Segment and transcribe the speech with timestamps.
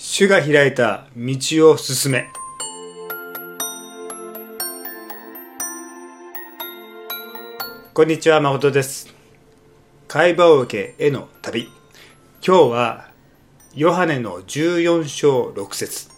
[0.00, 1.36] 主が開いた道
[1.72, 2.28] を進め。
[7.94, 9.12] こんにちは、誠です。
[10.06, 11.68] 会話を受けへの旅。
[12.46, 13.08] 今日は、
[13.74, 16.08] ヨハネの14章6節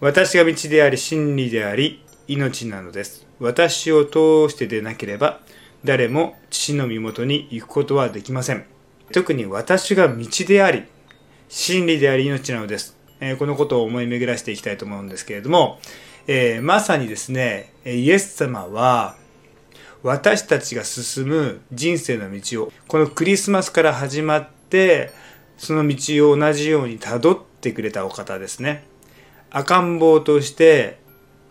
[0.00, 3.26] 私が道であり、真理であり、命なのです。
[3.40, 5.40] 私を通してでなければ、
[5.82, 8.66] 誰も父の身元に行くことはできません。
[9.12, 10.84] 特に私が道であり、
[11.48, 12.96] 真理であり命なのです。
[13.20, 15.78] えーこのことを思い巡らしていきたいと思うんですけれども、
[16.26, 19.16] えーまさにですね、イエス様は、
[20.02, 25.10] 私たちが進む人生の道を、このクリスマスから始まって、
[25.56, 28.84] その道を同じように辿ってくれたお方ですね。
[29.50, 30.98] 赤ん坊として、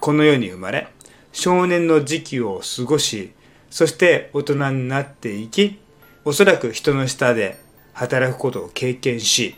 [0.00, 0.88] この世に生まれ、
[1.32, 3.32] 少年の時期を過ごし、
[3.70, 5.78] そして大人になっていき、
[6.24, 7.58] おそらく人の下で
[7.98, 9.56] 働くことを経験し、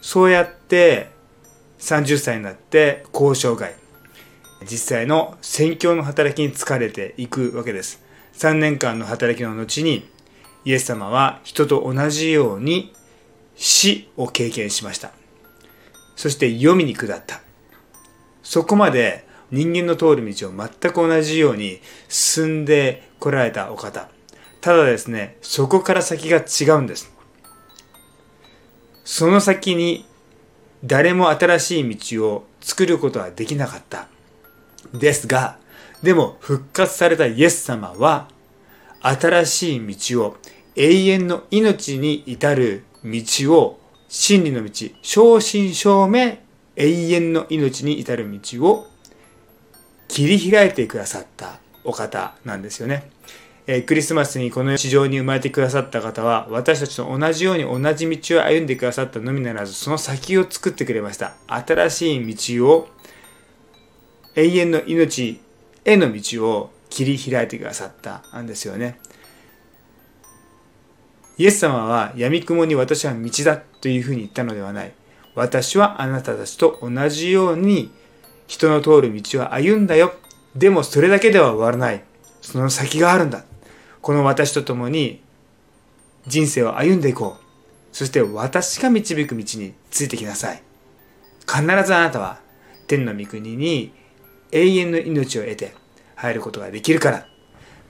[0.00, 1.10] そうやって
[1.80, 3.74] 30歳になって交渉外、
[4.62, 8.00] 実際の宣教の働きに疲れていくわけです。
[8.34, 10.08] 3年間の働きの後に、
[10.64, 12.94] イエス様は人と同じように
[13.56, 15.10] 死を経験しました。
[16.14, 17.40] そして読みに下った。
[18.44, 24.08] そこまで人間の通る道を全く同じように進んでこられたお方。
[24.60, 27.10] ただですね、そこから先が違うんです。
[29.20, 30.06] その先に
[30.82, 34.08] 誰も新しい道を作ることはできなかった。
[34.94, 35.58] ですが、
[36.02, 38.28] でも復活されたイエス様は、
[39.02, 40.36] 新しい道を、
[40.74, 44.70] 永遠の命に至る道を、真理の道、
[45.02, 46.42] 正真正銘、
[46.76, 48.86] 永遠の命に至る道を
[50.08, 53.10] 切り開いてくださったお方なんですよね。
[53.72, 61.34] えクリスマスにこの地上に生まれてくださった方は私たちと同じように同じ道を歩んでくださったのみならずその先を作ってくれました。
[61.46, 62.88] 新しい道を
[64.34, 65.40] 永遠の命
[65.84, 68.98] への道を切り開いてくださったんですよね。
[71.38, 74.92] イエス様は闇雲に私は道だというふうに言ったのではない。
[75.36, 77.92] 私はあなたたちと同じように
[78.48, 80.12] 人の通る道を歩んだよ。
[80.56, 82.02] でもそれだけでは終わらない。
[82.40, 83.44] その先があるんだ。
[84.02, 85.22] この私と共に
[86.26, 87.44] 人生を歩んでいこう。
[87.92, 90.62] そして私が導く道についてきなさい。
[91.46, 92.40] 必ずあなたは
[92.86, 93.92] 天の御国に
[94.52, 95.74] 永遠の命を得て
[96.14, 97.26] 入ることができるから。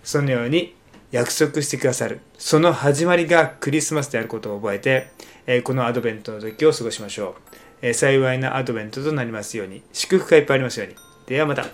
[0.02, 0.74] そのように
[1.12, 2.20] 約束してくださる。
[2.38, 5.10] その始まりがクリスマスであることを覚えて、
[5.46, 7.34] えこのアドベントの時を過ごしましょう。
[7.82, 9.82] え幸いなアドベントとなりますように。
[9.92, 10.94] 祝福がいっぱいありますように。
[11.26, 11.66] ではまた。